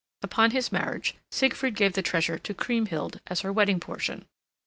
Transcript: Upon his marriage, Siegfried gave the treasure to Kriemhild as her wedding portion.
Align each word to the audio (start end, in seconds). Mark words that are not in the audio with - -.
Upon 0.23 0.49
his 0.49 0.71
marriage, 0.71 1.13
Siegfried 1.29 1.75
gave 1.75 1.93
the 1.93 2.01
treasure 2.01 2.39
to 2.39 2.55
Kriemhild 2.55 3.19
as 3.27 3.41
her 3.41 3.53
wedding 3.53 3.79
portion. 3.79 4.25